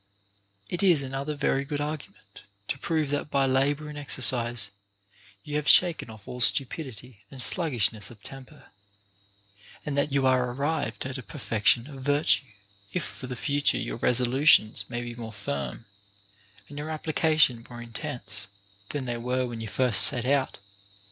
[0.61, 0.61] 4.
[0.69, 4.71] It is another very good argument to prove that by labor and exercise
[5.43, 8.71] you have shaken off all stupidity' and sluggishness of temper,
[9.85, 12.45] and that you are arrived at a perfection of virtue,
[12.91, 15.85] if for the future your resolutions be more firm
[16.67, 18.47] and your application more intense
[18.89, 20.57] than they were when you first set out.